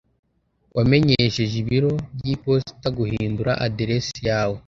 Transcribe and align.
Wamenyesheje 0.75 1.55
ibiro 1.63 1.93
by'iposita 2.17 2.87
guhindura 2.97 3.51
aderesi 3.65 4.19
yawe? 4.29 4.57